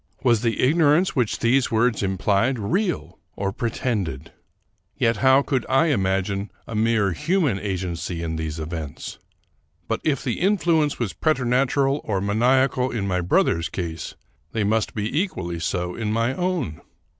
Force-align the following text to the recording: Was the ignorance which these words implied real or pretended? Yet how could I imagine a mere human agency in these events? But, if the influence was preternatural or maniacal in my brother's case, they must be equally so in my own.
Was 0.23 0.41
the 0.41 0.61
ignorance 0.61 1.15
which 1.15 1.37
these 1.41 1.69
words 1.69 2.01
implied 2.01 2.57
real 2.57 3.19
or 3.35 3.51
pretended? 3.53 4.31
Yet 4.97 5.17
how 5.17 5.43
could 5.43 5.63
I 5.69 5.89
imagine 5.91 6.49
a 6.65 6.73
mere 6.73 7.11
human 7.11 7.59
agency 7.59 8.23
in 8.23 8.35
these 8.35 8.57
events? 8.59 9.19
But, 9.87 10.01
if 10.03 10.23
the 10.23 10.39
influence 10.39 10.97
was 10.97 11.13
preternatural 11.13 12.01
or 12.03 12.19
maniacal 12.19 12.89
in 12.89 13.07
my 13.07 13.21
brother's 13.21 13.69
case, 13.69 14.15
they 14.53 14.63
must 14.63 14.95
be 14.95 15.15
equally 15.21 15.59
so 15.59 15.93
in 15.93 16.11
my 16.11 16.33
own. 16.33 16.81